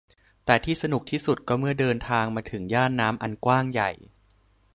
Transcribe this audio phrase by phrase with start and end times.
[0.45, 3.91] แต่ที่สนุกที่สุดก็เมื่อเดินทางมาถึงย่านน้ำอันกว้างใหญ่